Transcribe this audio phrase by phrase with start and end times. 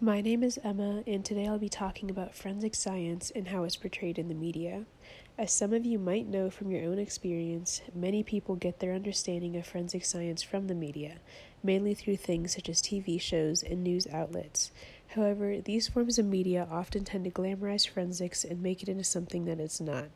[0.00, 3.76] My name is Emma, and today I'll be talking about forensic science and how it's
[3.76, 4.84] portrayed in the media.
[5.38, 9.56] As some of you might know from your own experience, many people get their understanding
[9.56, 11.14] of forensic science from the media,
[11.62, 14.70] mainly through things such as TV shows and news outlets.
[15.14, 19.46] However, these forms of media often tend to glamorize forensics and make it into something
[19.46, 20.10] that it's not.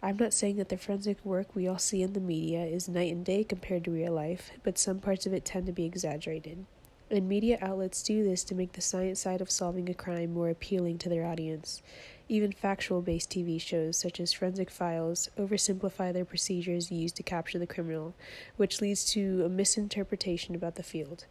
[0.00, 3.12] I'm not saying that the forensic work we all see in the media is night
[3.12, 6.66] and day compared to real life, but some parts of it tend to be exaggerated.
[7.10, 10.50] And media outlets do this to make the science side of solving a crime more
[10.50, 11.80] appealing to their audience.
[12.28, 17.58] Even factual based TV shows, such as Forensic Files, oversimplify their procedures used to capture
[17.58, 18.14] the criminal,
[18.56, 21.24] which leads to a misinterpretation about the field.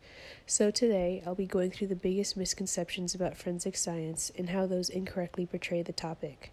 [0.47, 4.89] So, today, I'll be going through the biggest misconceptions about forensic science and how those
[4.89, 6.51] incorrectly portray the topic.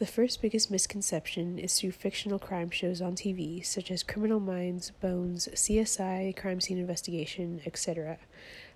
[0.00, 4.90] The first biggest misconception is through fictional crime shows on TV, such as Criminal Minds,
[5.00, 8.18] Bones, CSI, Crime Scene Investigation, etc.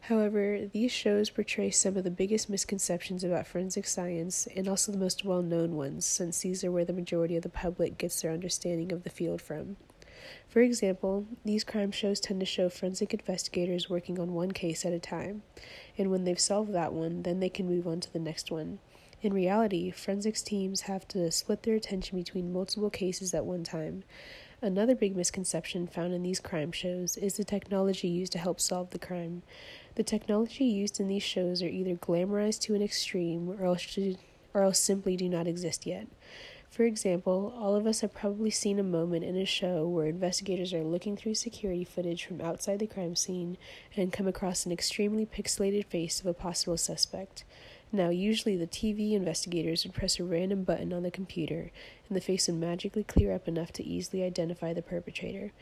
[0.03, 4.99] However, these shows portray some of the biggest misconceptions about forensic science and also the
[4.99, 8.31] most well known ones, since these are where the majority of the public gets their
[8.31, 9.77] understanding of the field from.
[10.49, 14.93] For example, these crime shows tend to show forensic investigators working on one case at
[14.93, 15.43] a time,
[15.97, 18.79] and when they've solved that one, then they can move on to the next one.
[19.21, 24.05] In reality, forensics teams have to split their attention between multiple cases at one time.
[24.63, 28.91] Another big misconception found in these crime shows is the technology used to help solve
[28.91, 29.43] the crime.
[29.97, 33.99] The technology used in these shows are either glamorized to an extreme or else,
[34.55, 36.07] or else simply do not exist yet.
[36.71, 40.75] For example, all of us have probably seen a moment in a show where investigators
[40.75, 43.57] are looking through security footage from outside the crime scene
[43.97, 47.45] and come across an extremely pixelated face of a possible suspect.
[47.91, 51.71] Now, usually the TV investigators would press a random button on the computer,
[52.09, 55.53] and the face would magically clear up enough to easily identify the perpetrator.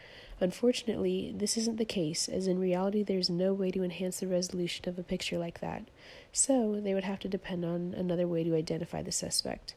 [0.41, 4.89] Unfortunately, this isn't the case, as in reality, there's no way to enhance the resolution
[4.89, 5.85] of a picture like that,
[6.33, 9.75] so they would have to depend on another way to identify the suspect.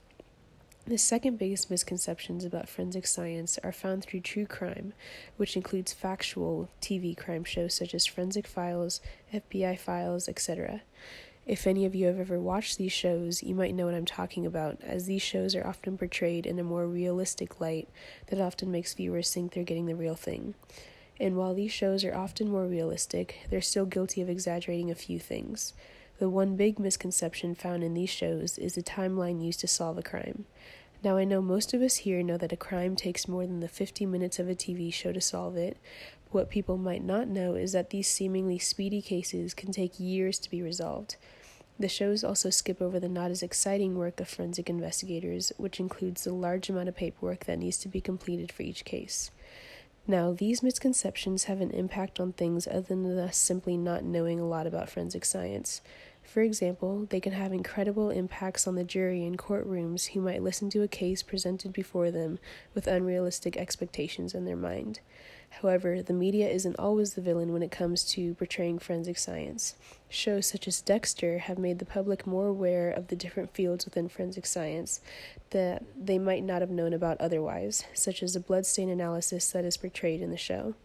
[0.87, 4.93] The second biggest misconceptions about forensic science are found through true crime,
[5.37, 8.99] which includes factual TV crime shows such as Forensic Files,
[9.31, 10.81] FBI Files, etc.
[11.49, 14.45] If any of you have ever watched these shows, you might know what I'm talking
[14.45, 17.89] about, as these shows are often portrayed in a more realistic light
[18.27, 20.53] that often makes viewers think they're getting the real thing.
[21.19, 25.17] And while these shows are often more realistic, they're still guilty of exaggerating a few
[25.17, 25.73] things.
[26.19, 30.03] The one big misconception found in these shows is the timeline used to solve a
[30.03, 30.45] crime.
[31.03, 33.67] Now, I know most of us here know that a crime takes more than the
[33.67, 35.77] 50 minutes of a TV show to solve it.
[36.29, 40.51] What people might not know is that these seemingly speedy cases can take years to
[40.51, 41.15] be resolved.
[41.79, 46.25] The shows also skip over the not as exciting work of forensic investigators, which includes
[46.25, 49.31] the large amount of paperwork that needs to be completed for each case.
[50.05, 54.47] Now, these misconceptions have an impact on things other than us simply not knowing a
[54.47, 55.81] lot about forensic science.
[56.23, 60.69] For example, they can have incredible impacts on the jury in courtrooms who might listen
[60.71, 62.39] to a case presented before them
[62.73, 64.99] with unrealistic expectations in their mind.
[65.49, 69.75] However, the media isn't always the villain when it comes to portraying forensic science.
[70.07, 74.07] Shows such as Dexter have made the public more aware of the different fields within
[74.07, 75.01] forensic science
[75.49, 79.77] that they might not have known about otherwise, such as the bloodstain analysis that is
[79.77, 80.75] portrayed in the show.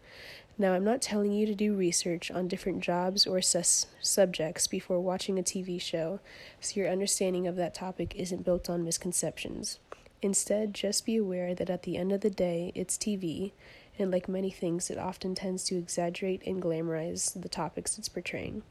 [0.57, 5.01] Now, I'm not telling you to do research on different jobs or sus- subjects before
[5.01, 6.21] watching a TV show,
[6.61, 9.79] so your understanding of that topic isn't built on misconceptions.
[10.21, 13.51] Instead, just be aware that at the end of the day, it's TV,
[13.97, 18.63] and like many things, it often tends to exaggerate and glamorize the topics it's portraying.